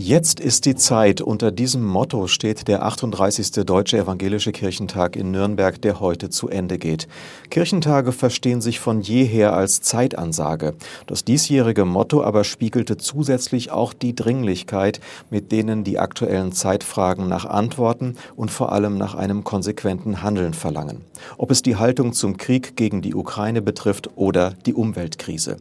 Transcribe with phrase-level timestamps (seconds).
[0.00, 1.20] Jetzt ist die Zeit.
[1.20, 3.64] Unter diesem Motto steht der 38.
[3.66, 7.08] Deutsche Evangelische Kirchentag in Nürnberg, der heute zu Ende geht.
[7.50, 10.74] Kirchentage verstehen sich von jeher als Zeitansage.
[11.08, 15.00] Das diesjährige Motto aber spiegelte zusätzlich auch die Dringlichkeit,
[15.30, 21.00] mit denen die aktuellen Zeitfragen nach Antworten und vor allem nach einem konsequenten Handeln verlangen.
[21.38, 25.56] Ob es die Haltung zum Krieg gegen die Ukraine betrifft oder die Umweltkrise.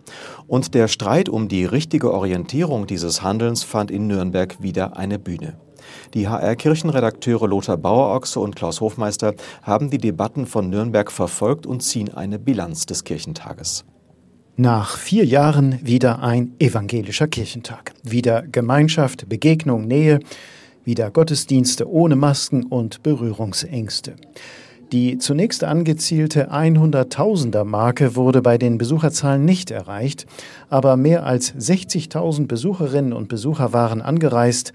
[0.46, 5.20] Und der Streit um die richtige Orientierung dieses Handelns fand in Nürnberg Nürnberg wieder eine
[5.20, 5.56] Bühne.
[6.14, 12.14] Die HR-Kirchenredakteure Lothar Bauerochse und Klaus Hofmeister haben die Debatten von Nürnberg verfolgt und ziehen
[12.14, 13.86] eine Bilanz des Kirchentages.
[14.58, 17.94] Nach vier Jahren wieder ein evangelischer Kirchentag.
[18.04, 20.20] Wieder Gemeinschaft, Begegnung, Nähe,
[20.84, 24.16] wieder Gottesdienste ohne Masken und Berührungsängste.
[24.94, 30.26] Die zunächst angezielte 100.000er Marke wurde bei den Besucherzahlen nicht erreicht,
[30.70, 34.72] aber mehr als 60.000 Besucherinnen und Besucher waren angereist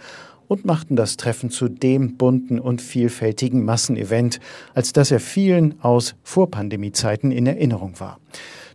[0.49, 4.39] und machten das Treffen zu dem bunten und vielfältigen Massenevent,
[4.75, 8.19] als das er vielen aus Vorpandemiezeiten in Erinnerung war.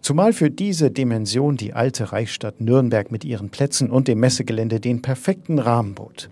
[0.01, 5.03] Zumal für diese Dimension die alte Reichsstadt Nürnberg mit ihren Plätzen und dem Messegelände den
[5.03, 6.29] perfekten Rahmen bot.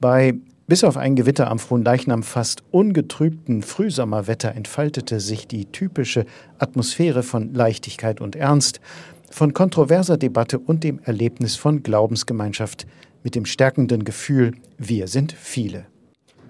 [0.00, 0.34] Bei
[0.70, 6.26] bis auf ein Gewitter am Fronleichnam fast ungetrübten Frühsommerwetter entfaltete sich die typische
[6.60, 8.80] Atmosphäre von Leichtigkeit und Ernst,
[9.32, 12.86] von kontroverser Debatte und dem Erlebnis von Glaubensgemeinschaft
[13.24, 15.86] mit dem stärkenden Gefühl, wir sind viele.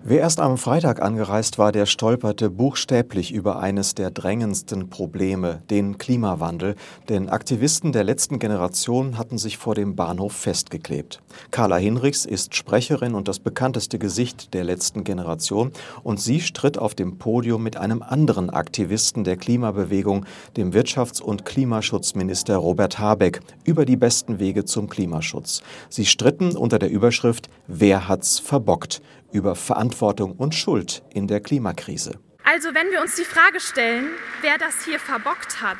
[0.03, 5.99] Wer erst am Freitag angereist war, der stolperte buchstäblich über eines der drängendsten Probleme, den
[5.99, 6.77] Klimawandel,
[7.11, 11.21] denn Aktivisten der letzten Generation hatten sich vor dem Bahnhof festgeklebt.
[11.51, 15.71] Carla Hinrichs ist Sprecherin und das bekannteste Gesicht der letzten Generation
[16.03, 20.25] und sie stritt auf dem Podium mit einem anderen Aktivisten der Klimabewegung,
[20.57, 25.63] dem Wirtschafts- und Klimaschutzminister Robert Habeck, über die besten Wege zum Klimaschutz.
[25.91, 29.03] Sie stritten unter der Überschrift Wer hat's verbockt?
[29.33, 32.19] Über Verantwortung und Schuld in der Klimakrise.
[32.45, 34.09] Also wenn wir uns die Frage stellen,
[34.43, 35.79] wer das hier verbockt hat,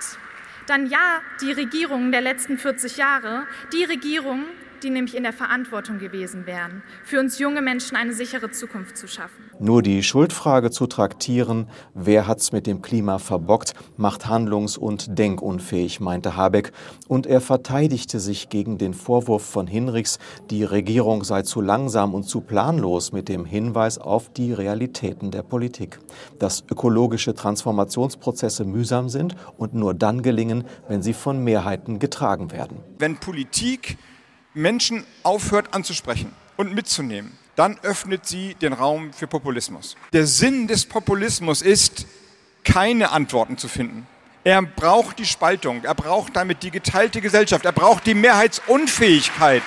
[0.67, 4.45] dann ja die Regierungen der letzten 40 Jahre, die Regierungen,
[4.83, 9.07] die nämlich in der Verantwortung gewesen wären, für uns junge Menschen eine sichere Zukunft zu
[9.07, 9.45] schaffen.
[9.59, 16.01] Nur die Schuldfrage zu traktieren, wer hat's mit dem Klima verbockt, macht handlungs- und denkunfähig,
[16.01, 16.73] meinte Habeck.
[17.09, 20.19] Und er verteidigte sich gegen den Vorwurf von Hinrichs,
[20.51, 25.43] die Regierung sei zu langsam und zu planlos mit dem Hinweis auf die Realitäten der
[25.43, 25.99] Politik.
[26.39, 32.79] Dass ökologische Transformationsprozesse mühsam sind und nur dann gelingen, wenn sie von Mehrheiten getragen werden.
[32.99, 33.99] Wenn Politik
[34.55, 39.97] Menschen aufhört anzusprechen und mitzunehmen, dann öffnet sie den Raum für Populismus.
[40.13, 42.07] Der Sinn des Populismus ist,
[42.65, 44.07] keine Antworten zu finden.
[44.43, 49.63] Er braucht die Spaltung, er braucht damit die geteilte Gesellschaft, er braucht die Mehrheitsunfähigkeit.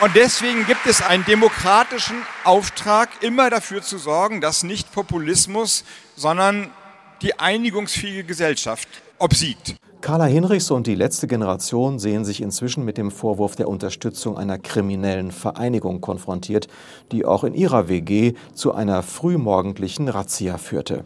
[0.00, 5.84] Und deswegen gibt es einen demokratischen Auftrag, immer dafür zu sorgen, dass nicht Populismus,
[6.16, 6.70] sondern
[7.22, 8.88] die einigungsfähige Gesellschaft
[9.18, 9.76] obsiegt.
[10.02, 14.58] Carla Hinrichs und die letzte Generation sehen sich inzwischen mit dem Vorwurf der Unterstützung einer
[14.58, 16.66] kriminellen Vereinigung konfrontiert,
[17.12, 21.04] die auch in ihrer WG zu einer frühmorgendlichen Razzia führte.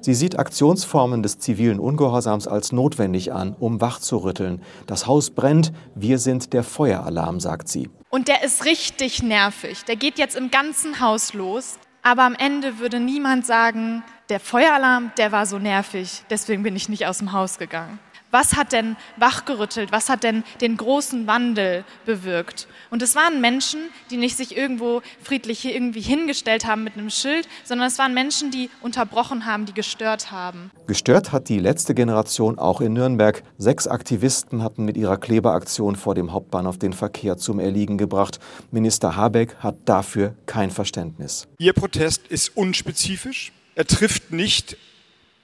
[0.00, 4.62] Sie sieht Aktionsformen des zivilen Ungehorsams als notwendig an, um wachzurütteln.
[4.86, 7.90] Das Haus brennt, wir sind der Feueralarm, sagt sie.
[8.08, 9.84] Und der ist richtig nervig.
[9.84, 11.78] Der geht jetzt im ganzen Haus los.
[12.02, 16.88] Aber am Ende würde niemand sagen, der Feueralarm, der war so nervig, deswegen bin ich
[16.88, 17.98] nicht aus dem Haus gegangen.
[18.30, 19.90] Was hat denn wachgerüttelt?
[19.90, 22.68] Was hat denn den großen Wandel bewirkt?
[22.90, 23.80] Und es waren Menschen,
[24.10, 28.14] die nicht sich irgendwo friedlich hier irgendwie hingestellt haben mit einem Schild, sondern es waren
[28.14, 30.70] Menschen, die unterbrochen haben, die gestört haben.
[30.86, 33.42] Gestört hat die letzte Generation auch in Nürnberg.
[33.58, 38.38] Sechs Aktivisten hatten mit ihrer Kleberaktion vor dem Hauptbahnhof den Verkehr zum Erliegen gebracht.
[38.70, 41.48] Minister Habeck hat dafür kein Verständnis.
[41.58, 43.52] Ihr Protest ist unspezifisch.
[43.74, 44.76] Er trifft nicht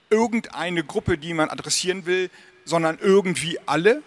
[0.08, 2.30] irgendeine Gruppe, die man adressieren will,
[2.66, 4.03] sondern irgendwie alle.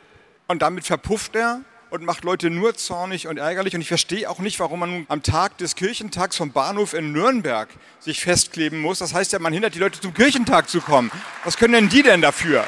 [0.47, 3.73] Und damit verpufft er und macht Leute nur zornig und ärgerlich.
[3.73, 7.11] Und ich verstehe auch nicht, warum man nun am Tag des Kirchentags vom Bahnhof in
[7.11, 7.69] Nürnberg
[7.99, 8.99] sich festkleben muss.
[8.99, 11.11] Das heißt ja, man hindert die Leute zum Kirchentag zu kommen.
[11.43, 12.63] Was können denn die denn dafür?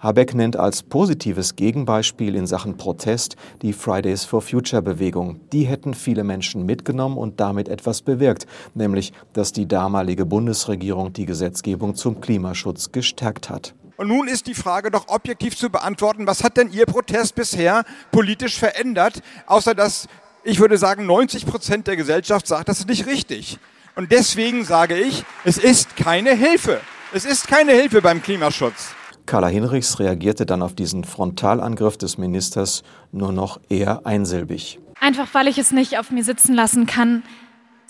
[0.00, 5.40] Habeck nennt als positives Gegenbeispiel in Sachen Protest die Fridays for Future Bewegung.
[5.52, 11.26] Die hätten viele Menschen mitgenommen und damit etwas bewirkt, nämlich dass die damalige Bundesregierung die
[11.26, 13.74] Gesetzgebung zum Klimaschutz gestärkt hat.
[14.00, 17.84] Und nun ist die Frage doch objektiv zu beantworten, was hat denn Ihr Protest bisher
[18.10, 20.08] politisch verändert, außer dass,
[20.42, 23.58] ich würde sagen, 90 Prozent der Gesellschaft sagt, das ist nicht richtig.
[23.96, 26.80] Und deswegen sage ich, es ist keine Hilfe.
[27.12, 28.94] Es ist keine Hilfe beim Klimaschutz.
[29.26, 32.82] Carla Hinrichs reagierte dann auf diesen Frontalangriff des Ministers
[33.12, 34.78] nur noch eher einsilbig.
[34.98, 37.22] Einfach weil ich es nicht auf mir sitzen lassen kann,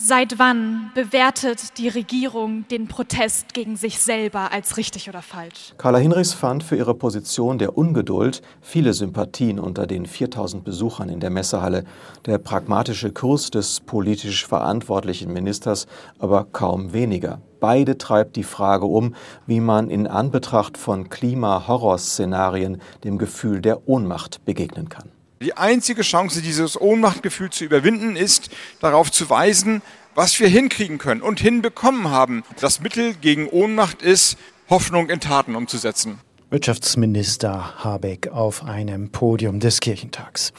[0.03, 5.75] Seit wann bewertet die Regierung den Protest gegen sich selber als richtig oder falsch?
[5.77, 11.19] Carla Hinrichs fand für ihre Position der Ungeduld viele Sympathien unter den 4000 Besuchern in
[11.19, 11.83] der Messehalle.
[12.25, 15.85] Der pragmatische Kurs des politisch verantwortlichen Ministers
[16.17, 17.39] aber kaum weniger.
[17.59, 19.13] Beide treibt die Frage um,
[19.45, 25.11] wie man in Anbetracht von Klima-Horrorszenarien dem Gefühl der Ohnmacht begegnen kann.
[25.41, 29.81] Die einzige Chance, dieses Ohnmachtgefühl zu überwinden, ist, darauf zu weisen,
[30.13, 32.43] was wir hinkriegen können und hinbekommen haben.
[32.59, 34.37] Das Mittel gegen Ohnmacht ist,
[34.69, 36.19] Hoffnung in Taten umzusetzen.
[36.51, 40.53] Wirtschaftsminister Habeck auf einem Podium des Kirchentags.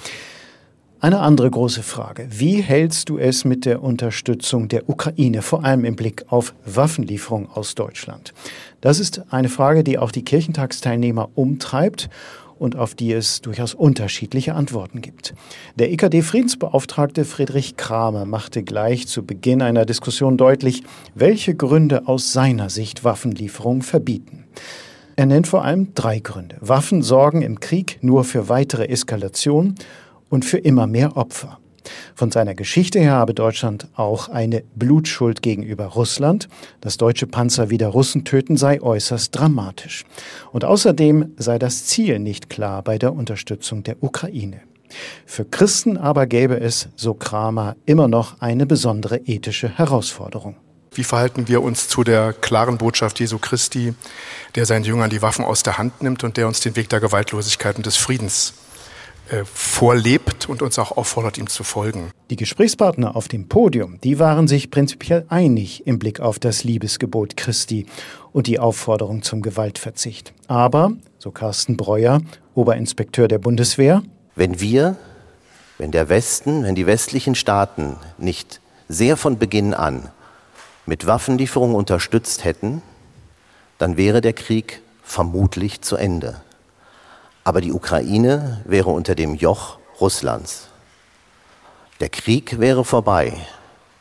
[0.99, 2.27] Eine andere große Frage.
[2.31, 7.49] Wie hältst du es mit der Unterstützung der Ukraine, vor allem im Blick auf Waffenlieferungen
[7.51, 8.35] aus Deutschland?
[8.81, 12.09] Das ist eine Frage, die auch die Kirchentagsteilnehmer umtreibt
[12.63, 15.35] und auf die es durchaus unterschiedliche Antworten gibt.
[15.75, 20.85] Der EKD-Friedensbeauftragte Friedrich Kramer machte gleich zu Beginn einer Diskussion deutlich,
[21.17, 24.45] welche Gründe aus seiner Sicht Waffenlieferungen verbieten.
[25.17, 26.57] Er nennt vor allem drei Gründe.
[26.61, 29.75] Waffen sorgen im Krieg nur für weitere Eskalation
[30.31, 31.59] und für immer mehr Opfer.
[32.15, 36.49] Von seiner Geschichte her habe Deutschland auch eine Blutschuld gegenüber Russland.
[36.81, 40.05] Dass deutsche Panzer wieder Russen töten sei äußerst dramatisch.
[40.53, 44.61] Und außerdem sei das Ziel nicht klar bei der Unterstützung der Ukraine.
[45.27, 50.57] Für Christen aber gäbe es, so Kramer, immer noch eine besondere ethische Herausforderung.
[50.95, 53.95] Wie verhalten wir uns zu der klaren Botschaft Jesu Christi,
[54.55, 57.01] der seinen Jüngern die Waffen aus der Hand nimmt und der uns den Weg der
[57.01, 58.53] Gewaltlosigkeit und des Friedens
[59.45, 62.11] vorlebt und uns auch auffordert, ihm zu folgen.
[62.31, 67.37] Die Gesprächspartner auf dem Podium, die waren sich prinzipiell einig im Blick auf das Liebesgebot
[67.37, 67.87] Christi
[68.33, 70.35] und die Aufforderung zum Gewaltverzicht.
[70.49, 72.21] Aber, so Carsten Breuer,
[72.55, 74.03] Oberinspekteur der Bundeswehr,
[74.35, 74.97] wenn wir,
[75.79, 80.11] wenn der Westen, wenn die westlichen Staaten nicht sehr von Beginn an
[80.85, 82.83] mit Waffenlieferungen unterstützt hätten,
[83.79, 86.41] dann wäre der Krieg vermutlich zu Ende.
[87.45, 90.69] Aber die Ukraine wäre unter dem Joch Russlands.
[92.01, 93.35] Der Krieg wäre vorbei.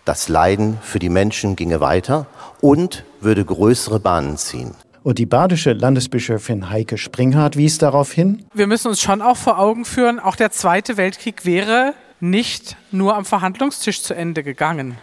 [0.05, 2.25] Das Leiden für die Menschen ginge weiter
[2.59, 4.75] und würde größere Bahnen ziehen.
[5.03, 8.45] Und die badische Landesbischöfin Heike Springhardt wies darauf hin.
[8.53, 13.15] Wir müssen uns schon auch vor Augen führen, auch der Zweite Weltkrieg wäre nicht nur
[13.15, 14.97] am Verhandlungstisch zu Ende gegangen.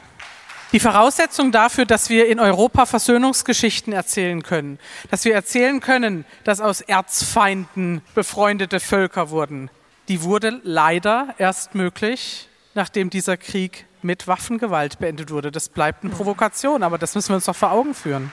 [0.72, 4.78] Die Voraussetzung dafür, dass wir in Europa Versöhnungsgeschichten erzählen können,
[5.10, 9.70] dass wir erzählen können, dass aus Erzfeinden befreundete Völker wurden,
[10.08, 15.50] die wurde leider erst möglich, nachdem dieser Krieg mit Waffengewalt beendet wurde.
[15.50, 18.30] Das bleibt eine Provokation, aber das müssen wir uns doch vor Augen führen.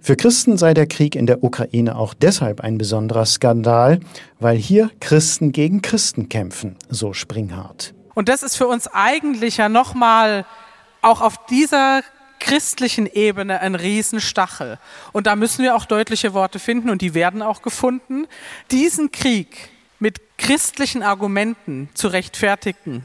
[0.00, 3.98] Für Christen sei der Krieg in der Ukraine auch deshalb ein besonderer Skandal,
[4.38, 7.92] weil hier Christen gegen Christen kämpfen, so Springhardt.
[8.14, 10.46] Und das ist für uns eigentlich ja nochmal
[11.06, 12.02] auch auf dieser
[12.40, 14.78] christlichen Ebene ein Riesenstachel.
[15.12, 18.26] Und da müssen wir auch deutliche Worte finden und die werden auch gefunden.
[18.70, 23.04] Diesen Krieg mit christlichen Argumenten zu rechtfertigen,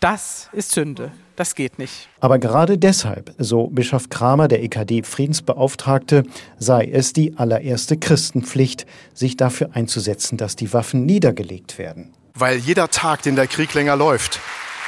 [0.00, 1.10] das ist Sünde.
[1.34, 2.08] Das geht nicht.
[2.20, 6.24] Aber gerade deshalb, so Bischof Kramer, der EKD-Friedensbeauftragte,
[6.58, 12.12] sei es die allererste Christenpflicht, sich dafür einzusetzen, dass die Waffen niedergelegt werden.
[12.34, 14.40] Weil jeder Tag, den der Krieg länger läuft,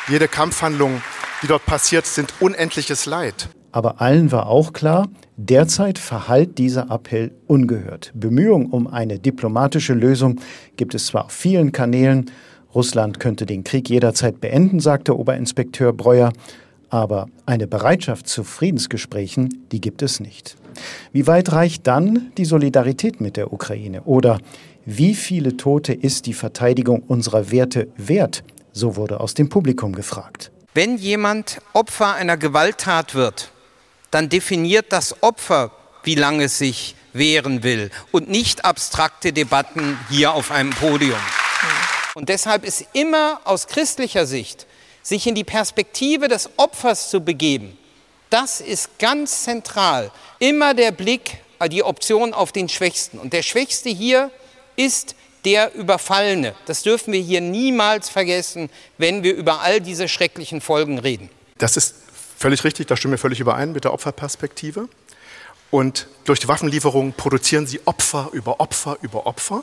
[0.08, 1.02] jede Kampfhandlung
[1.42, 3.49] die dort passiert, sind unendliches Leid.
[3.73, 8.11] Aber allen war auch klar, derzeit verhallt dieser Appell ungehört.
[8.14, 10.40] Bemühungen um eine diplomatische Lösung
[10.76, 12.30] gibt es zwar auf vielen Kanälen,
[12.75, 16.32] Russland könnte den Krieg jederzeit beenden, sagte Oberinspekteur Breuer,
[16.88, 20.56] aber eine Bereitschaft zu Friedensgesprächen, die gibt es nicht.
[21.12, 24.02] Wie weit reicht dann die Solidarität mit der Ukraine?
[24.02, 24.38] Oder
[24.85, 28.44] wie viele Tote ist die Verteidigung unserer Werte wert?
[28.73, 30.52] So wurde aus dem Publikum gefragt.
[30.74, 33.50] Wenn jemand Opfer einer Gewalttat wird,
[34.10, 35.72] dann definiert das Opfer,
[36.02, 41.18] wie lange es sich wehren will und nicht abstrakte Debatten hier auf einem Podium.
[42.14, 44.66] Und deshalb ist immer aus christlicher Sicht,
[45.02, 47.76] sich in die Perspektive des Opfers zu begeben,
[48.30, 50.12] das ist ganz zentral.
[50.38, 53.18] Immer der Blick, die Option auf den Schwächsten.
[53.18, 54.30] Und der Schwächste hier
[54.76, 56.54] ist der Überfallene.
[56.66, 61.30] Das dürfen wir hier niemals vergessen, wenn wir über all diese schrecklichen Folgen reden.
[61.59, 61.94] Das ist
[62.38, 64.88] völlig richtig, da stimmen wir völlig überein mit der Opferperspektive.
[65.70, 69.62] Und durch die Waffenlieferungen produzieren sie Opfer über Opfer über Opfer,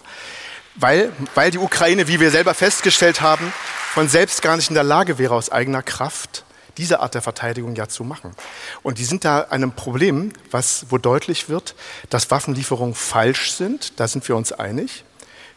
[0.75, 3.51] weil, weil die Ukraine, wie wir selber festgestellt haben,
[3.93, 6.45] von selbst gar nicht in der Lage wäre, aus eigener Kraft
[6.77, 8.35] diese Art der Verteidigung ja zu machen.
[8.83, 11.75] Und die sind da einem Problem, was, wo deutlich wird,
[12.09, 15.03] dass Waffenlieferungen falsch sind, da sind wir uns einig.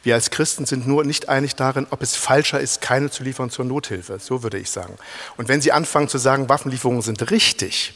[0.02, 3.50] Wir als Christen sind nur nicht einig darin, ob es falscher ist, keine zu liefern
[3.50, 4.18] zur Nothilfe.
[4.18, 4.96] So würde ich sagen.
[5.36, 7.92] Und wenn Sie anfangen zu sagen, Waffenlieferungen sind richtig,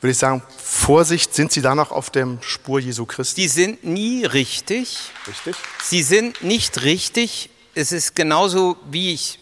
[0.00, 3.42] würde ich sagen, Vorsicht, sind Sie da noch auf der Spur Jesu Christi?
[3.42, 4.98] Die sind nie richtig.
[5.28, 5.56] Richtig.
[5.82, 7.50] Sie sind nicht richtig.
[7.74, 9.38] Es ist genauso, wie ich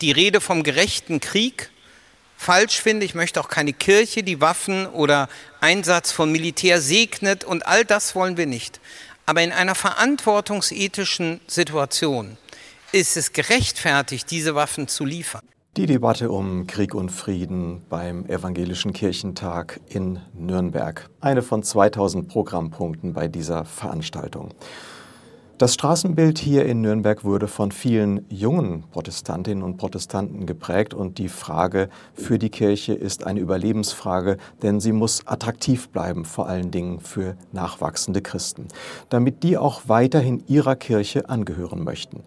[0.00, 1.70] die Rede vom gerechten Krieg
[2.36, 3.06] falsch finde.
[3.06, 5.28] Ich möchte auch keine Kirche, die Waffen oder
[5.60, 8.80] Einsatz von Militär segnet und all das wollen wir nicht.
[9.26, 12.36] Aber in einer verantwortungsethischen Situation
[12.92, 15.42] ist es gerechtfertigt, diese Waffen zu liefern.
[15.76, 21.08] Die Debatte um Krieg und Frieden beim Evangelischen Kirchentag in Nürnberg.
[21.22, 24.52] Eine von 2000 Programmpunkten bei dieser Veranstaltung.
[25.62, 31.28] Das Straßenbild hier in Nürnberg wurde von vielen jungen Protestantinnen und Protestanten geprägt und die
[31.28, 36.98] Frage für die Kirche ist eine Überlebensfrage, denn sie muss attraktiv bleiben, vor allen Dingen
[36.98, 38.66] für nachwachsende Christen,
[39.08, 42.24] damit die auch weiterhin ihrer Kirche angehören möchten.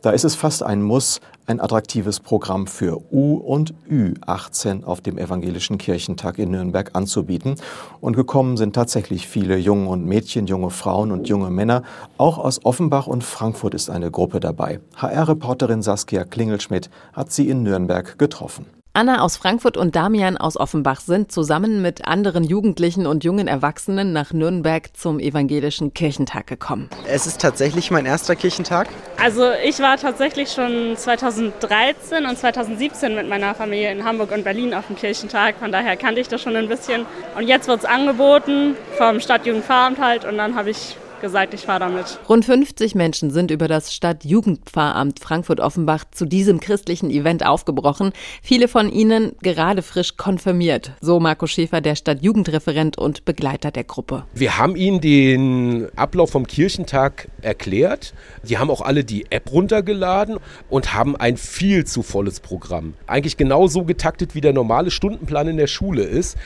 [0.00, 5.18] Da ist es fast ein Muss, ein attraktives Programm für U- und Ü18 auf dem
[5.18, 7.56] Evangelischen Kirchentag in Nürnberg anzubieten.
[8.00, 11.82] Und gekommen sind tatsächlich viele Junge und Mädchen, junge Frauen und junge Männer.
[12.16, 14.78] Auch aus Offenbach und Frankfurt ist eine Gruppe dabei.
[14.94, 18.77] HR-Reporterin Saskia Klingelschmidt hat sie in Nürnberg getroffen.
[18.98, 24.12] Anna aus Frankfurt und Damian aus Offenbach sind zusammen mit anderen Jugendlichen und jungen Erwachsenen
[24.12, 26.90] nach Nürnberg zum Evangelischen Kirchentag gekommen.
[27.06, 28.88] Es ist tatsächlich mein erster Kirchentag.
[29.22, 34.74] Also ich war tatsächlich schon 2013 und 2017 mit meiner Familie in Hamburg und Berlin
[34.74, 35.54] auf dem Kirchentag.
[35.60, 37.06] Von daher kannte ich das schon ein bisschen.
[37.36, 41.80] Und jetzt wird es angeboten vom Stadtjugendpfarramt halt und dann habe ich gesagt, ich fahre
[41.80, 42.18] damit.
[42.28, 48.12] Rund 50 Menschen sind über das Stadtjugendpfarramt Frankfurt-Offenbach zu diesem christlichen Event aufgebrochen.
[48.42, 50.92] Viele von ihnen gerade frisch konfirmiert.
[51.00, 54.24] So Marco Schäfer, der Stadtjugendreferent und Begleiter der Gruppe.
[54.34, 58.14] Wir haben ihnen den Ablauf vom Kirchentag erklärt.
[58.42, 62.94] Die haben auch alle die App runtergeladen und haben ein viel zu volles Programm.
[63.06, 66.36] Eigentlich genauso getaktet, wie der normale Stundenplan in der Schule ist.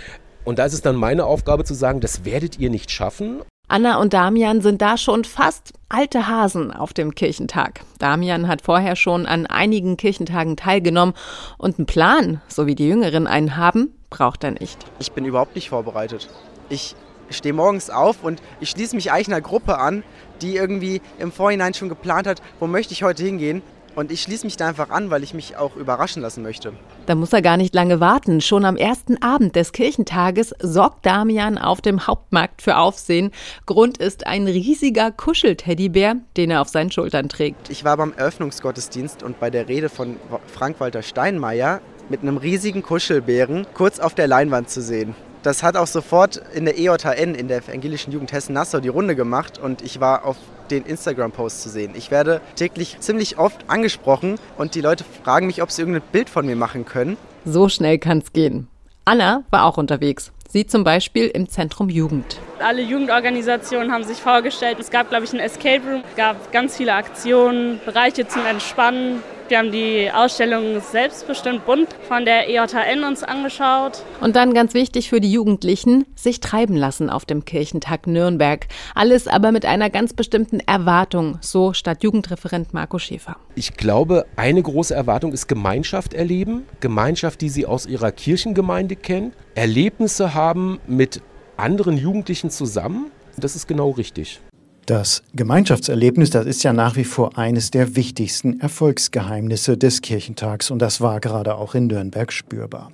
[0.45, 3.43] Und da ist es dann meine Aufgabe zu sagen, das werdet ihr nicht schaffen.
[3.73, 7.81] Anna und Damian sind da schon fast alte Hasen auf dem Kirchentag.
[7.99, 11.15] Damian hat vorher schon an einigen Kirchentagen teilgenommen
[11.57, 14.77] und einen Plan, so wie die Jüngeren einen haben, braucht er nicht.
[14.99, 16.29] Ich bin überhaupt nicht vorbereitet.
[16.69, 16.95] Ich
[17.31, 20.05] stehe morgens auf und ich schließe mich eigentlich einer Gruppe an,
[20.43, 23.63] die irgendwie im Vorhinein schon geplant hat, wo möchte ich heute hingehen.
[23.95, 26.73] Und ich schließe mich da einfach an, weil ich mich auch überraschen lassen möchte.
[27.07, 28.41] Da muss er gar nicht lange warten.
[28.41, 33.33] Schon am ersten Abend des Kirchentages sorgt Damian auf dem Hauptmarkt für Aufsehen.
[33.67, 37.71] Grund ist ein riesiger Kuschelteddybär, den er auf seinen Schultern trägt.
[37.71, 43.67] Ich war beim Eröffnungsgottesdienst und bei der Rede von Frank-Walter Steinmeier mit einem riesigen Kuschelbären
[43.75, 45.15] kurz auf der Leinwand zu sehen.
[45.43, 49.59] Das hat auch sofort in der EJN, in der Evangelischen Jugend Hessen-Nassau, die Runde gemacht
[49.59, 50.37] und ich war auf
[50.73, 51.93] den Instagram-Post zu sehen.
[51.95, 56.31] Ich werde täglich ziemlich oft angesprochen und die Leute fragen mich, ob sie irgendein Bild
[56.31, 57.17] von mir machen können.
[57.45, 58.69] So schnell kann es gehen.
[59.05, 60.33] Anna war auch unterwegs.
[60.49, 62.39] Sie zum Beispiel im Zentrum Jugend.
[62.59, 64.79] Alle Jugendorganisationen haben sich vorgestellt.
[64.79, 69.23] Es gab, glaube ich, ein Escape Room, es gab ganz viele Aktionen, Bereiche zum Entspannen.
[69.49, 74.03] Wir haben die Ausstellung Selbstbestimmt bunt von der EJN uns angeschaut.
[74.21, 78.67] Und dann ganz wichtig für die Jugendlichen, sich treiben lassen auf dem Kirchentag Nürnberg.
[78.95, 83.37] Alles aber mit einer ganz bestimmten Erwartung, so Stadtjugendreferent Marco Schäfer.
[83.55, 86.65] Ich glaube, eine große Erwartung ist Gemeinschaft erleben.
[86.81, 89.33] Gemeinschaft, die sie aus ihrer Kirchengemeinde kennen.
[89.55, 91.21] Erlebnisse haben mit
[91.57, 93.11] anderen Jugendlichen zusammen.
[93.37, 94.41] Das ist genau richtig.
[94.87, 100.81] Das Gemeinschaftserlebnis, das ist ja nach wie vor eines der wichtigsten Erfolgsgeheimnisse des Kirchentags und
[100.81, 102.91] das war gerade auch in Nürnberg spürbar.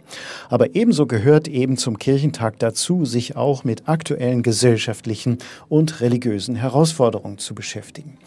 [0.51, 5.39] Aber ebenso gehört eben zum Kirchentag dazu, sich auch mit aktuellen gesellschaftlichen
[5.71, 8.19] und religiösen Herausforderungen zu beschäftigen.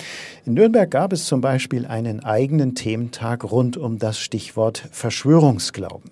[0.44, 6.10] In Nürnberg gab es zum Beispiel einen eigenen Thementag rund um das Stichwort Verschwörungsglauben.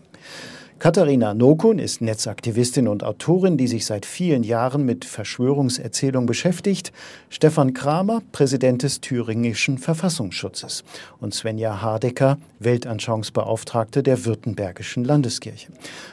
[0.79, 6.93] Katharina Nokun ist Netzaktivistin und Autorin, die sich seit vielen Jahren mit Verschwörungserzählung beschäftigt.
[7.27, 10.85] Stefan Kramer, Präsident des thüringischen Verfassungsschutzes.
[11.19, 15.67] Und Svenja Hardecker, Weltanschauungsbeauftragte der Württembergischen Landeskirche.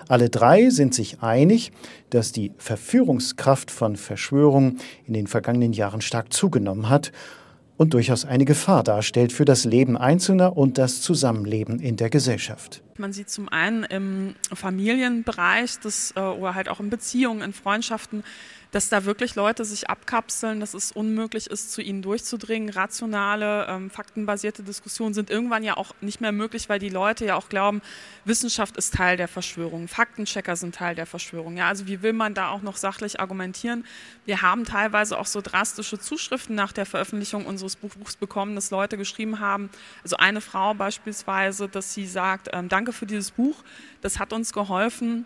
[0.09, 1.71] Alle drei sind sich einig,
[2.11, 7.13] dass die Verführungskraft von Verschwörungen in den vergangenen Jahren stark zugenommen hat
[7.77, 12.83] und durchaus eine Gefahr darstellt für das Leben Einzelner und das Zusammenleben in der Gesellschaft.
[12.99, 18.25] Man sieht zum einen im Familienbereich das, oder halt auch in Beziehungen, in Freundschaften,
[18.77, 22.69] dass da wirklich Leute sich abkapseln, dass es unmöglich ist, zu ihnen durchzudringen.
[22.69, 27.37] Rationale, ähm, faktenbasierte Diskussionen sind irgendwann ja auch nicht mehr möglich, weil die Leute ja
[27.37, 27.81] auch glauben,
[28.27, 31.57] Wissenschaft ist Teil der Verschwörung, Faktenchecker sind Teil der Verschwörung.
[31.57, 33.83] Ja, also wie will man da auch noch sachlich argumentieren?
[34.27, 38.99] Wir haben teilweise auch so drastische Zuschriften nach der Veröffentlichung unseres Buchs bekommen, dass Leute
[38.99, 39.71] geschrieben haben,
[40.03, 43.57] also eine Frau beispielsweise, dass sie sagt, ähm, danke für dieses Buch,
[44.03, 45.25] das hat uns geholfen,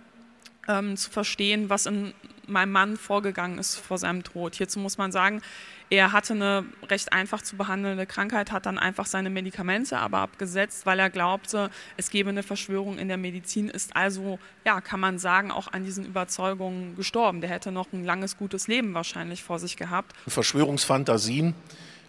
[0.69, 2.15] ähm, zu verstehen, was in
[2.51, 4.55] meinem Mann vorgegangen ist vor seinem Tod.
[4.55, 5.43] Hierzu muss man sagen,
[5.89, 10.87] er hatte eine recht einfach zu behandelnde Krankheit, hat dann einfach seine Medikamente aber abgesetzt,
[10.87, 15.19] weil er glaubte, es gebe eine Verschwörung in der Medizin, ist also, ja, kann man
[15.19, 17.41] sagen, auch an diesen Überzeugungen gestorben.
[17.41, 20.15] Der hätte noch ein langes, gutes Leben wahrscheinlich vor sich gehabt.
[20.29, 21.55] Verschwörungsfantasien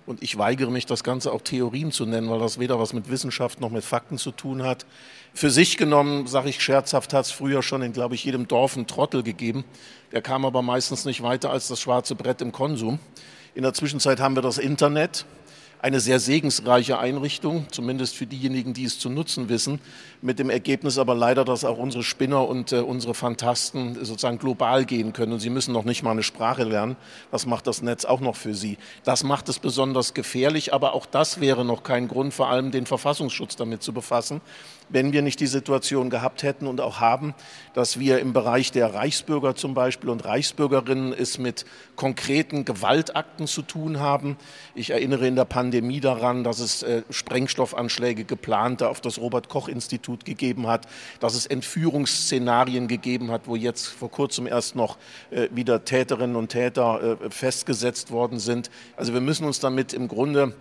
[0.05, 3.09] und ich weigere mich, das Ganze auch Theorien zu nennen, weil das weder was mit
[3.09, 4.85] Wissenschaft noch mit Fakten zu tun hat.
[5.33, 8.75] Für sich genommen, sage ich scherzhaft, hat es früher schon in, glaube ich, jedem Dorf
[8.75, 9.63] einen Trottel gegeben.
[10.11, 12.99] Der kam aber meistens nicht weiter als das schwarze Brett im Konsum.
[13.53, 15.25] In der Zwischenzeit haben wir das Internet
[15.81, 19.79] eine sehr segensreiche Einrichtung, zumindest für diejenigen, die es zu nutzen wissen,
[20.21, 24.85] mit dem Ergebnis aber leider, dass auch unsere Spinner und äh, unsere Fantasten sozusagen global
[24.85, 26.97] gehen können und sie müssen noch nicht mal eine Sprache lernen.
[27.31, 28.77] Das macht das Netz auch noch für sie.
[29.03, 32.85] Das macht es besonders gefährlich, aber auch das wäre noch kein Grund, vor allem den
[32.85, 34.41] Verfassungsschutz damit zu befassen,
[34.89, 37.33] wenn wir nicht die Situation gehabt hätten und auch haben,
[37.73, 43.63] dass wir im Bereich der Reichsbürger zum Beispiel und Reichsbürgerinnen es mit konkreten Gewaltakten zu
[43.63, 44.37] tun haben.
[44.75, 45.70] Ich erinnere in der Pandemie
[46.01, 50.87] daran, dass es äh, Sprengstoffanschläge geplante auf das Robert Koch Institut gegeben hat,
[51.19, 54.97] dass es Entführungsszenarien gegeben hat, wo jetzt vor kurzem erst noch
[55.29, 58.69] äh, wieder Täterinnen und Täter äh, festgesetzt worden sind.
[58.97, 60.53] Also wir müssen uns damit im Grunde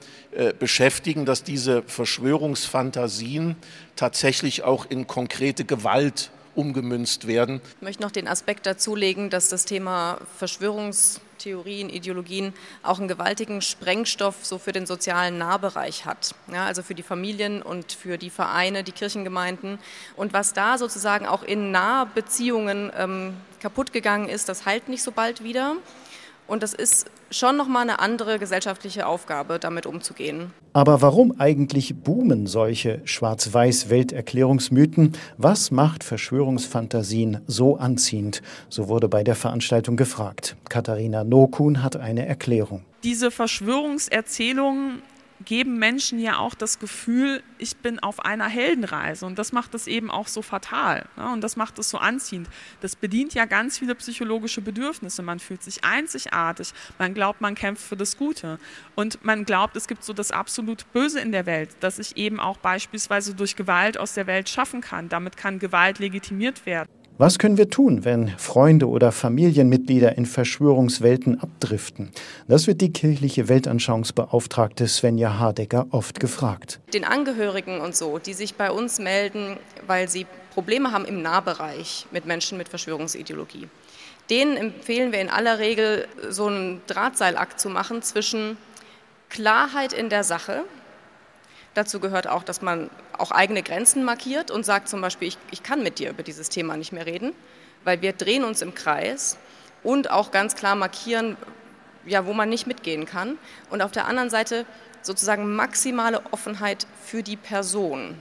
[0.58, 3.56] beschäftigen, dass diese Verschwörungsfantasien
[3.96, 7.60] tatsächlich auch in konkrete Gewalt umgemünzt werden.
[7.76, 10.18] Ich möchte noch den Aspekt dazulegen, dass das Thema
[11.40, 16.34] Verschwörungstheorien, Ideologien auch einen gewaltigen Sprengstoff so für den sozialen Nahbereich hat.
[16.52, 19.78] Ja, also für die Familien und für die Vereine, die Kirchengemeinden.
[20.16, 25.12] Und was da sozusagen auch in Nahbeziehungen ähm, kaputt gegangen ist, das heilt nicht so
[25.12, 25.76] bald wieder.
[26.50, 30.52] Und das ist schon nochmal eine andere gesellschaftliche Aufgabe, damit umzugehen.
[30.72, 35.12] Aber warum eigentlich boomen solche Schwarz-Weiß-Welterklärungsmythen?
[35.36, 38.42] Was macht Verschwörungsfantasien so anziehend?
[38.68, 40.56] So wurde bei der Veranstaltung gefragt.
[40.68, 42.82] Katharina Nokun hat eine Erklärung.
[43.04, 45.02] Diese Verschwörungserzählungen
[45.44, 49.24] geben Menschen ja auch das Gefühl, ich bin auf einer Heldenreise.
[49.26, 51.06] Und das macht es eben auch so fatal.
[51.16, 51.32] Ne?
[51.32, 52.48] Und das macht es so anziehend.
[52.80, 55.22] Das bedient ja ganz viele psychologische Bedürfnisse.
[55.22, 56.72] Man fühlt sich einzigartig.
[56.98, 58.58] Man glaubt, man kämpft für das Gute.
[58.94, 62.40] Und man glaubt, es gibt so das absolut Böse in der Welt, das ich eben
[62.40, 65.08] auch beispielsweise durch Gewalt aus der Welt schaffen kann.
[65.08, 66.88] Damit kann Gewalt legitimiert werden.
[67.20, 72.12] Was können wir tun, wenn Freunde oder Familienmitglieder in Verschwörungswelten abdriften?
[72.48, 76.80] Das wird die kirchliche Weltanschauungsbeauftragte Svenja Hardecker oft gefragt.
[76.94, 82.06] Den Angehörigen und so, die sich bei uns melden, weil sie Probleme haben im Nahbereich
[82.10, 83.68] mit Menschen mit Verschwörungsideologie.
[84.30, 88.56] Denen empfehlen wir in aller Regel, so einen Drahtseilakt zu machen zwischen
[89.28, 90.64] Klarheit in der Sache,
[91.74, 95.62] Dazu gehört auch, dass man auch eigene Grenzen markiert und sagt zum Beispiel, ich, ich
[95.62, 97.32] kann mit dir über dieses Thema nicht mehr reden,
[97.84, 99.38] weil wir drehen uns im Kreis
[99.82, 101.36] und auch ganz klar markieren,
[102.04, 103.38] ja, wo man nicht mitgehen kann.
[103.70, 104.66] Und auf der anderen Seite
[105.02, 108.16] sozusagen maximale Offenheit für die Person.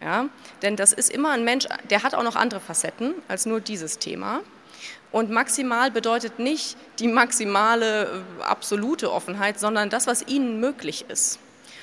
[0.00, 0.28] Ja,
[0.62, 3.98] denn das ist immer ein Mensch, der hat auch noch andere Facetten als nur dieses
[3.98, 4.42] Thema.
[5.10, 11.40] Und maximal bedeutet nicht die maximale äh, absolute Offenheit, sondern das, was ihnen möglich ist.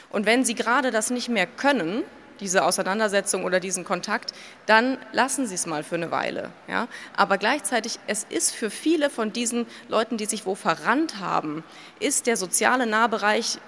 [0.10, 2.04] Und wenn Sie gerade das nicht mehr können,
[2.40, 4.34] diese Auseinandersetzung oder diesen Kontakt,
[4.66, 6.50] dann lassen Sie es mal für eine Weile.
[6.68, 6.88] Ja?
[7.16, 11.64] Aber gleichzeitig, es ist für viele von diesen Leuten, die sich wo verrannt haben,
[12.00, 13.60] ist der soziale Nahbereich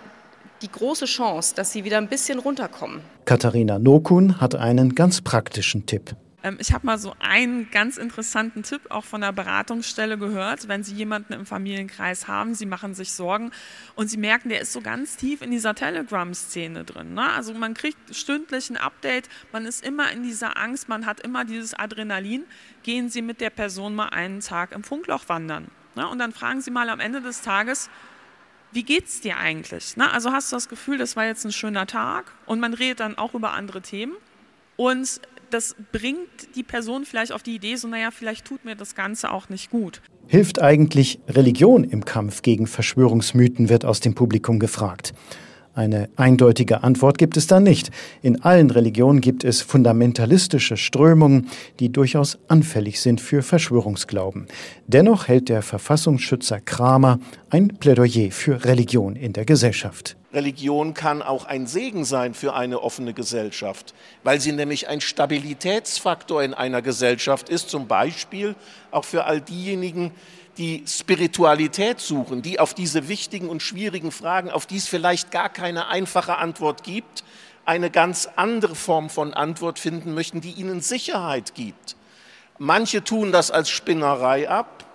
[0.61, 3.01] die große Chance, dass sie wieder ein bisschen runterkommen.
[3.25, 6.15] Katharina Nokun hat einen ganz praktischen Tipp.
[6.43, 10.83] Ähm, ich habe mal so einen ganz interessanten Tipp auch von der Beratungsstelle gehört, wenn
[10.83, 13.51] Sie jemanden im Familienkreis haben, Sie machen sich Sorgen
[13.95, 17.13] und Sie merken, der ist so ganz tief in dieser Telegram-Szene drin.
[17.15, 17.29] Ne?
[17.31, 21.43] Also man kriegt stündlich ein Update, man ist immer in dieser Angst, man hat immer
[21.45, 22.45] dieses Adrenalin.
[22.83, 25.67] Gehen Sie mit der Person mal einen Tag im Funkloch wandern.
[25.95, 26.07] Ne?
[26.07, 27.89] Und dann fragen Sie mal am Ende des Tages,
[28.71, 29.97] wie geht's dir eigentlich?
[29.97, 30.11] Ne?
[30.11, 33.17] Also hast du das Gefühl, das war jetzt ein schöner Tag und man redet dann
[33.17, 34.13] auch über andere Themen.
[34.75, 38.95] Und das bringt die Person vielleicht auf die Idee, so naja, vielleicht tut mir das
[38.95, 40.01] Ganze auch nicht gut.
[40.27, 45.13] Hilft eigentlich Religion im Kampf gegen Verschwörungsmythen, wird aus dem Publikum gefragt.
[45.77, 47.91] Eine eindeutige Antwort gibt es da nicht.
[48.23, 54.47] In allen Religionen gibt es fundamentalistische Strömungen, die durchaus anfällig sind für Verschwörungsglauben.
[54.87, 57.19] Dennoch hält der Verfassungsschützer Kramer
[57.51, 60.17] ein Plädoyer für Religion in der Gesellschaft.
[60.37, 66.43] Religion kann auch ein Segen sein für eine offene Gesellschaft, weil sie nämlich ein Stabilitätsfaktor
[66.43, 68.55] in einer Gesellschaft ist, zum Beispiel
[68.91, 70.11] auch für all diejenigen,
[70.59, 75.49] die Spiritualität suchen, die auf diese wichtigen und schwierigen Fragen, auf die es vielleicht gar
[75.49, 77.23] keine einfache Antwort gibt,
[77.65, 81.95] eine ganz andere Form von Antwort finden möchten, die ihnen Sicherheit gibt.
[82.59, 84.85] Manche tun das als Spinnerei ab,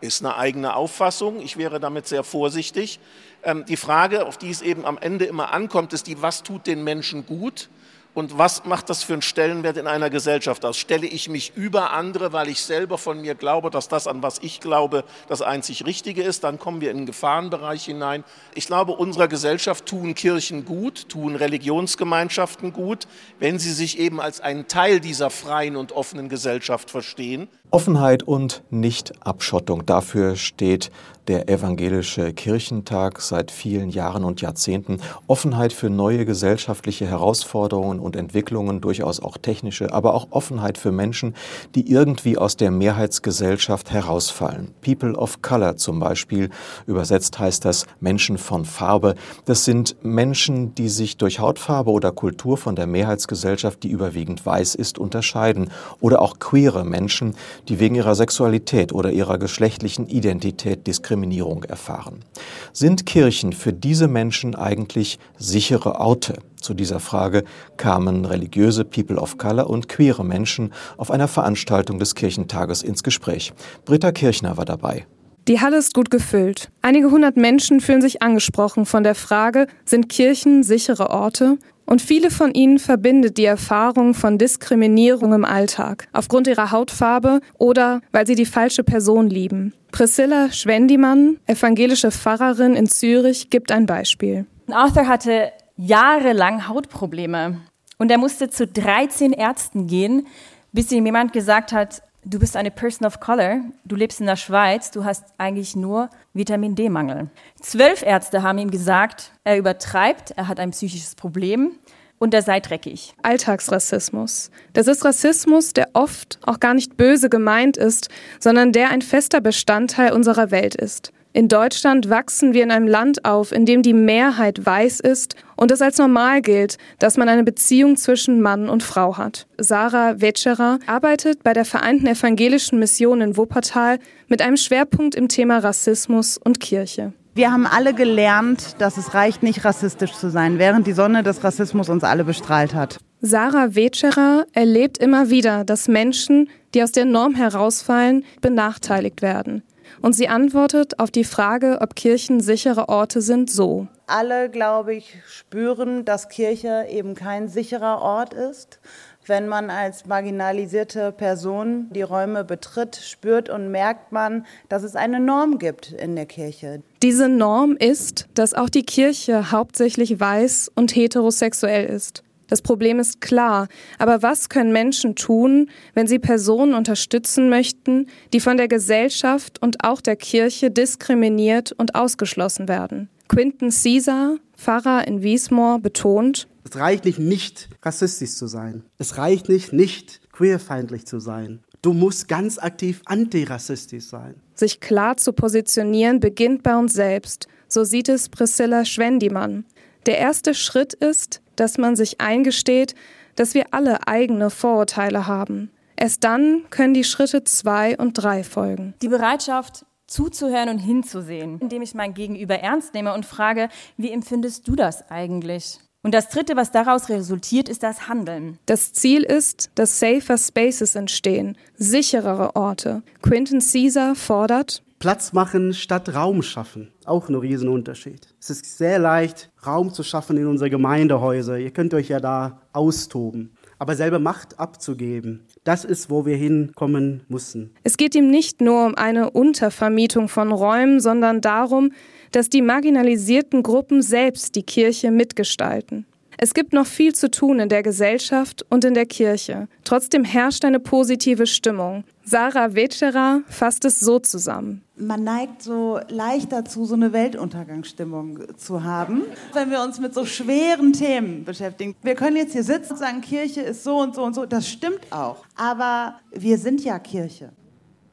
[0.00, 1.40] ist eine eigene Auffassung.
[1.40, 3.00] Ich wäre damit sehr vorsichtig.
[3.42, 6.66] Ähm, die Frage, auf die es eben am Ende immer ankommt, ist die, was tut
[6.66, 7.68] den Menschen gut?
[8.12, 10.76] Und was macht das für einen Stellenwert in einer Gesellschaft aus?
[10.76, 14.40] Stelle ich mich über andere, weil ich selber von mir glaube, dass das, an was
[14.40, 16.42] ich glaube, das einzig Richtige ist?
[16.42, 18.24] Dann kommen wir in einen Gefahrenbereich hinein.
[18.54, 23.06] Ich glaube, unserer Gesellschaft tun Kirchen gut, tun Religionsgemeinschaften gut,
[23.38, 27.48] wenn sie sich eben als einen Teil dieser freien und offenen Gesellschaft verstehen.
[27.72, 29.86] Offenheit und Nicht-Abschottung.
[29.86, 30.90] Dafür steht
[31.28, 34.98] der Evangelische Kirchentag seit vielen Jahren und Jahrzehnten.
[35.28, 41.36] Offenheit für neue gesellschaftliche Herausforderungen und Entwicklungen, durchaus auch technische, aber auch Offenheit für Menschen,
[41.76, 44.74] die irgendwie aus der Mehrheitsgesellschaft herausfallen.
[44.82, 46.50] People of Color zum Beispiel,
[46.88, 49.14] übersetzt heißt das Menschen von Farbe.
[49.44, 54.74] Das sind Menschen, die sich durch Hautfarbe oder Kultur von der Mehrheitsgesellschaft, die überwiegend weiß
[54.74, 55.70] ist, unterscheiden.
[56.00, 57.36] Oder auch queere Menschen,
[57.70, 62.24] die wegen ihrer Sexualität oder ihrer geschlechtlichen Identität Diskriminierung erfahren.
[62.72, 66.38] Sind Kirchen für diese Menschen eigentlich sichere Orte?
[66.60, 67.44] Zu dieser Frage
[67.76, 73.52] kamen religiöse People of Color und queere Menschen auf einer Veranstaltung des Kirchentages ins Gespräch.
[73.84, 75.06] Britta Kirchner war dabei.
[75.48, 76.70] Die Halle ist gut gefüllt.
[76.82, 81.56] Einige hundert Menschen fühlen sich angesprochen von der Frage, sind Kirchen sichere Orte?
[81.90, 88.00] Und viele von ihnen verbindet die Erfahrung von Diskriminierung im Alltag, aufgrund ihrer Hautfarbe oder
[88.12, 89.74] weil sie die falsche Person lieben.
[89.90, 94.46] Priscilla Schwendimann, evangelische Pfarrerin in Zürich, gibt ein Beispiel.
[94.70, 97.60] Arthur hatte jahrelang Hautprobleme
[97.98, 100.28] und er musste zu 13 Ärzten gehen,
[100.70, 104.36] bis ihm jemand gesagt hat, du bist eine Person of Color, du lebst in der
[104.36, 107.30] Schweiz, du hast eigentlich nur Vitamin D-Mangel.
[107.60, 111.72] Zwölf Ärzte haben ihm gesagt, er übertreibt, er hat ein psychisches Problem
[112.18, 113.14] und er sei dreckig.
[113.22, 114.50] Alltagsrassismus.
[114.74, 119.40] Das ist Rassismus, der oft auch gar nicht böse gemeint ist, sondern der ein fester
[119.40, 121.12] Bestandteil unserer Welt ist.
[121.32, 125.70] In Deutschland wachsen wir in einem Land auf, in dem die Mehrheit weiß ist und
[125.70, 129.46] es als normal gilt, dass man eine Beziehung zwischen Mann und Frau hat.
[129.56, 135.58] Sarah Wetscherer arbeitet bei der Vereinten Evangelischen Mission in Wuppertal mit einem Schwerpunkt im Thema
[135.58, 137.12] Rassismus und Kirche.
[137.36, 141.44] Wir haben alle gelernt, dass es reicht, nicht rassistisch zu sein, während die Sonne des
[141.44, 142.98] Rassismus uns alle bestrahlt hat.
[143.20, 149.62] Sarah Wetscherer erlebt immer wieder, dass Menschen, die aus der Norm herausfallen, benachteiligt werden.
[150.02, 153.86] Und sie antwortet auf die Frage, ob Kirchen sichere Orte sind, so.
[154.06, 158.80] Alle, glaube ich, spüren, dass Kirche eben kein sicherer Ort ist.
[159.26, 165.20] Wenn man als marginalisierte Person die Räume betritt, spürt und merkt man, dass es eine
[165.20, 166.82] Norm gibt in der Kirche.
[167.02, 172.24] Diese Norm ist, dass auch die Kirche hauptsächlich weiß und heterosexuell ist.
[172.50, 178.40] Das Problem ist klar, aber was können Menschen tun, wenn sie Personen unterstützen möchten, die
[178.40, 183.08] von der Gesellschaft und auch der Kirche diskriminiert und ausgeschlossen werden?
[183.28, 188.82] Quinton Caesar, Pfarrer in Wiesmoor, betont, es reicht nicht, nicht rassistisch zu sein.
[188.98, 191.60] Es reicht nicht, nicht queerfeindlich zu sein.
[191.82, 194.34] Du musst ganz aktiv antirassistisch sein.
[194.54, 197.48] Sich klar zu positionieren beginnt bei uns selbst.
[197.68, 199.64] So sieht es Priscilla Schwendimann.
[200.06, 202.94] Der erste Schritt ist, dass man sich eingesteht,
[203.36, 205.70] dass wir alle eigene Vorurteile haben.
[205.96, 208.94] Erst dann können die Schritte zwei und drei folgen.
[209.02, 214.66] Die Bereitschaft, zuzuhören und hinzusehen, indem ich mein Gegenüber ernst nehme und frage, wie empfindest
[214.66, 215.78] du das eigentlich?
[216.02, 218.58] Und das Dritte, was daraus resultiert, ist das Handeln.
[218.66, 223.02] Das Ziel ist, dass safer Spaces entstehen, sicherere Orte.
[223.22, 226.92] Quentin Caesar fordert, Platz machen statt Raum schaffen.
[227.06, 228.34] Auch ein Riesenunterschied.
[228.38, 231.58] Es ist sehr leicht, Raum zu schaffen in unsere Gemeindehäuser.
[231.58, 233.56] Ihr könnt euch ja da austoben.
[233.78, 237.70] Aber selber Macht abzugeben, das ist, wo wir hinkommen müssen.
[237.82, 241.92] Es geht ihm nicht nur um eine Untervermietung von Räumen, sondern darum,
[242.30, 246.04] dass die marginalisierten Gruppen selbst die Kirche mitgestalten.
[246.42, 249.68] Es gibt noch viel zu tun in der Gesellschaft und in der Kirche.
[249.84, 252.02] Trotzdem herrscht eine positive Stimmung.
[252.24, 254.80] Sarah Wetscherer fasst es so zusammen.
[254.96, 260.24] Man neigt so leicht dazu, so eine Weltuntergangsstimmung zu haben, wenn wir uns mit so
[260.24, 261.94] schweren Themen beschäftigen.
[262.02, 264.46] Wir können jetzt hier sitzen und sagen, Kirche ist so und so und so.
[264.46, 265.44] Das stimmt auch.
[265.56, 267.52] Aber wir sind ja Kirche.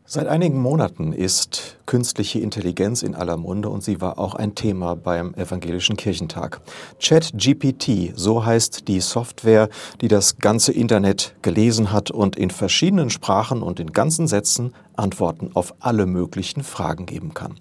[0.03, 4.95] Seit einigen Monaten ist künstliche Intelligenz in aller Munde und sie war auch ein Thema
[4.95, 6.61] beim Evangelischen Kirchentag.
[7.01, 9.69] ChatGPT, so heißt die Software,
[10.01, 15.51] die das ganze Internet gelesen hat und in verschiedenen Sprachen und in ganzen Sätzen Antworten
[15.53, 17.55] auf alle möglichen Fragen geben kann.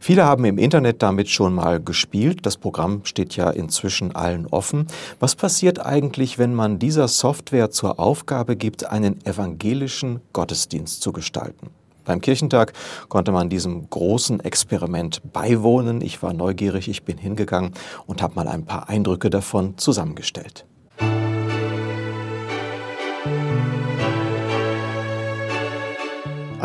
[0.00, 2.46] Viele haben im Internet damit schon mal gespielt.
[2.46, 4.86] Das Programm steht ja inzwischen allen offen.
[5.20, 11.70] Was passiert eigentlich, wenn man dieser Software zur Aufgabe gibt, einen evangelischen Gottesdienst zu gestalten?
[12.06, 12.72] Beim Kirchentag
[13.08, 16.00] konnte man diesem großen Experiment beiwohnen.
[16.00, 17.72] Ich war neugierig, ich bin hingegangen
[18.06, 20.64] und habe mal ein paar Eindrücke davon zusammengestellt.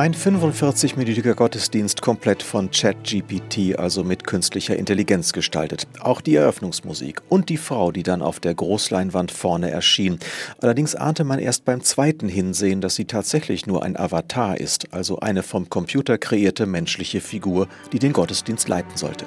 [0.02, 5.86] Ein 45-minütiger Gottesdienst komplett von ChatGPT, also mit künstlicher Intelligenz gestaltet.
[6.00, 10.18] Auch die Eröffnungsmusik und die Frau, die dann auf der Großleinwand vorne erschien.
[10.60, 15.20] Allerdings ahnte man erst beim zweiten Hinsehen, dass sie tatsächlich nur ein Avatar ist, also
[15.20, 19.26] eine vom Computer kreierte menschliche Figur, die den Gottesdienst leiten sollte.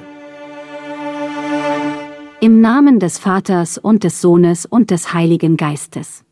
[2.41, 6.24] Im Namen des Vaters und des Sohnes und des Heiligen Geistes.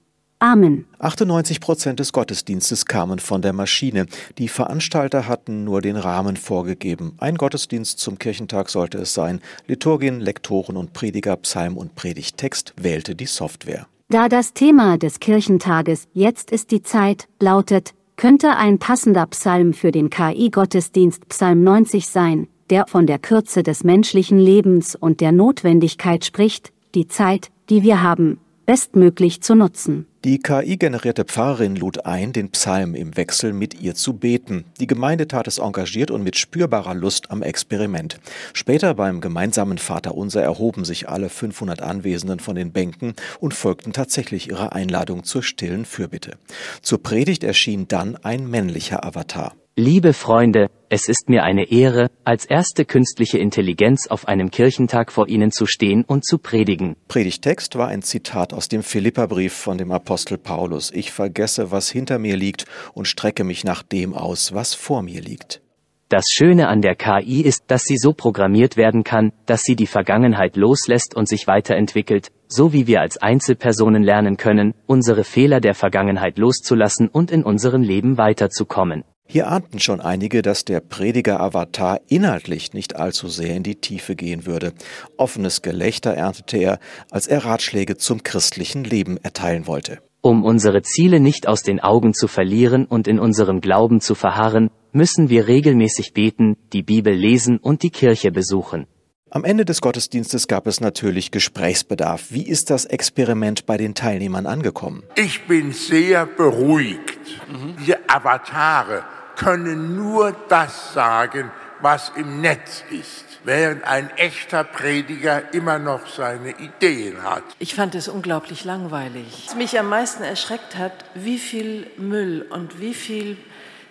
[0.42, 0.86] Amen.
[0.98, 4.06] 98 Prozent des Gottesdienstes kamen von der Maschine.
[4.38, 7.12] Die Veranstalter hatten nur den Rahmen vorgegeben.
[7.18, 9.40] Ein Gottesdienst zum Kirchentag sollte es sein.
[9.68, 13.86] Liturgien, Lektoren und Prediger, Psalm und Predigttext wählte die Software.
[14.08, 19.92] Da das Thema des Kirchentages Jetzt ist die Zeit lautet, könnte ein passender Psalm für
[19.92, 26.24] den KI-Gottesdienst Psalm 90 sein, der von der Kürze des menschlichen Lebens und der Notwendigkeit
[26.24, 28.40] spricht, die Zeit, die wir haben,
[28.72, 30.06] bestmöglich zu nutzen.
[30.24, 34.64] Die KI-generierte Pfarrerin lud ein, den Psalm im Wechsel mit ihr zu beten.
[34.80, 38.18] Die Gemeinde tat es engagiert und mit spürbarer Lust am Experiment.
[38.54, 44.48] Später beim gemeinsamen Vaterunser erhoben sich alle 500 Anwesenden von den Bänken und folgten tatsächlich
[44.48, 46.38] ihrer Einladung zur stillen Fürbitte.
[46.80, 49.52] Zur Predigt erschien dann ein männlicher Avatar.
[49.76, 55.28] Liebe Freunde, es ist mir eine Ehre, als erste künstliche Intelligenz auf einem Kirchentag vor
[55.28, 56.94] Ihnen zu stehen und zu predigen.
[57.08, 60.90] Predigtext war ein Zitat aus dem Philipperbrief von dem Apostel Paulus.
[60.90, 65.22] Ich vergesse, was hinter mir liegt und strecke mich nach dem aus, was vor mir
[65.22, 65.62] liegt.
[66.10, 69.86] Das Schöne an der KI ist, dass sie so programmiert werden kann, dass sie die
[69.86, 75.74] Vergangenheit loslässt und sich weiterentwickelt, so wie wir als Einzelpersonen lernen können, unsere Fehler der
[75.74, 79.04] Vergangenheit loszulassen und in unserem Leben weiterzukommen.
[79.32, 84.44] Hier ahnten schon einige, dass der Prediger-Avatar inhaltlich nicht allzu sehr in die Tiefe gehen
[84.44, 84.74] würde.
[85.16, 86.78] Offenes Gelächter erntete er,
[87.10, 90.00] als er Ratschläge zum christlichen Leben erteilen wollte.
[90.20, 94.70] Um unsere Ziele nicht aus den Augen zu verlieren und in unserem Glauben zu verharren,
[94.92, 98.86] müssen wir regelmäßig beten, die Bibel lesen und die Kirche besuchen.
[99.34, 102.24] Am Ende des Gottesdienstes gab es natürlich Gesprächsbedarf.
[102.28, 105.04] Wie ist das Experiment bei den Teilnehmern angekommen?
[105.14, 107.18] Ich bin sehr beruhigt.
[107.50, 107.74] Mhm.
[107.80, 109.04] Diese Avatare
[109.36, 116.50] können nur das sagen, was im Netz ist, während ein echter Prediger immer noch seine
[116.50, 117.44] Ideen hat.
[117.58, 119.44] Ich fand es unglaublich langweilig.
[119.46, 123.38] Was mich am meisten erschreckt hat, wie viel Müll und wie viel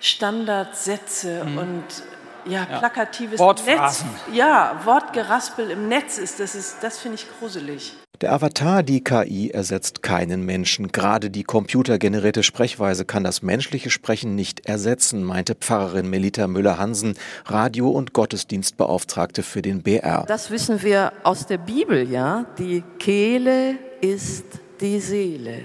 [0.01, 1.57] Standardsätze mhm.
[1.57, 1.83] und
[2.45, 3.39] ja, plakatives.
[3.65, 4.03] Netz.
[4.33, 7.95] Ja, Wortgeraspel im Netz ist, das ist, das finde ich gruselig.
[8.21, 10.91] Der Avatar, die KI, ersetzt keinen Menschen.
[10.91, 17.89] Gerade die computergenerierte Sprechweise kann das menschliche Sprechen nicht ersetzen, meinte Pfarrerin Melita Müller-Hansen, Radio-
[17.89, 20.25] und Gottesdienstbeauftragte für den BR.
[20.27, 22.45] Das wissen wir aus der Bibel, ja.
[22.59, 24.45] Die Kehle ist
[24.81, 25.63] die Seele.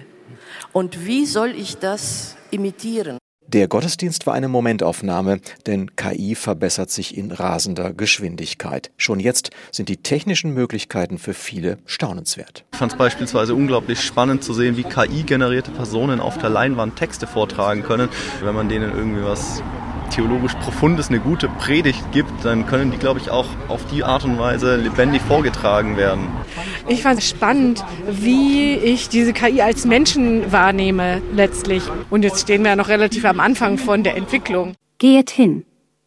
[0.72, 3.18] Und wie soll ich das imitieren?
[3.48, 8.90] Der Gottesdienst war eine Momentaufnahme, denn KI verbessert sich in rasender Geschwindigkeit.
[8.96, 12.64] Schon jetzt sind die technischen Möglichkeiten für viele staunenswert.
[12.72, 17.28] Ich fand es beispielsweise unglaublich spannend zu sehen, wie KI-generierte Personen auf der Leinwand Texte
[17.28, 18.08] vortragen können.
[18.42, 19.62] Wenn man denen irgendwie was
[20.10, 24.24] theologisch Profundes, eine gute Predigt gibt, dann können die, glaube ich, auch auf die Art
[24.24, 26.28] und Weise lebendig vorgetragen werden.
[26.88, 31.82] Ich fand es spannend, wie ich diese KI als Menschen wahrnehme letztlich.
[32.10, 34.74] Und jetzt stehen wir ja noch relativ am Anfang von der Entwicklung.
[34.98, 35.64] Geht hin.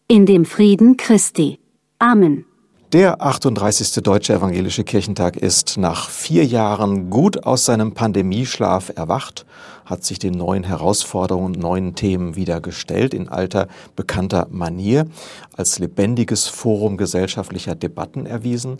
[0.07, 1.59] In dem Frieden Christi.
[1.99, 2.48] Amen.
[2.91, 4.01] Der 38.
[4.01, 9.45] Deutsche Evangelische Kirchentag ist nach vier Jahren gut aus seinem Pandemieschlaf erwacht,
[9.85, 15.05] hat sich den neuen Herausforderungen neuen Themen wieder gestellt, in alter bekannter Manier,
[15.55, 18.79] als lebendiges Forum gesellschaftlicher Debatten erwiesen.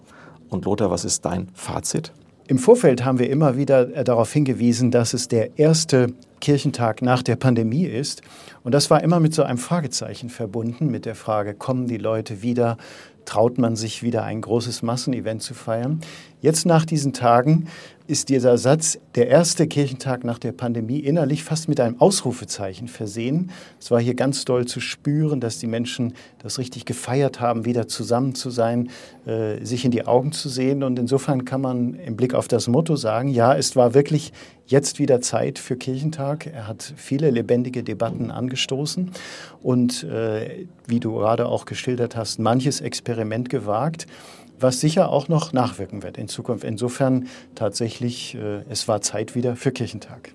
[0.50, 2.12] Und Lothar, was ist dein Fazit?
[2.50, 6.08] Im Vorfeld haben wir immer wieder äh, darauf hingewiesen, dass es der erste
[6.41, 8.24] Kirchentag nach der Pandemie ist.
[8.63, 12.41] Und das war immer mit so einem Fragezeichen verbunden, mit der Frage, kommen die Leute
[12.41, 12.78] wieder,
[13.26, 16.02] traut man sich wieder ein großes Massenevent zu feiern.
[16.41, 17.67] Jetzt nach diesen Tagen
[18.08, 23.52] ist dieser Satz, der erste Kirchentag nach der Pandemie, innerlich fast mit einem Ausrufezeichen versehen.
[23.80, 27.88] Es war hier ganz doll zu spüren, dass die Menschen das richtig gefeiert haben, wieder
[27.88, 28.89] zusammen zu sein,
[29.28, 30.82] äh, sich in die Augen zu sehen.
[30.82, 34.34] Und insofern kann man im Blick auf das Motto sagen, ja, es war wirklich
[34.65, 36.47] jetzt wieder Zeit für Kirchentag.
[36.47, 39.12] Er hat viele lebendige Debatten angestoßen
[39.62, 44.08] und, äh, wie du gerade auch geschildert hast, manches Experiment gewagt
[44.60, 46.63] was sicher auch noch nachwirken wird in Zukunft.
[46.63, 50.34] Insofern tatsächlich, äh, es war Zeit wieder für Kirchentag.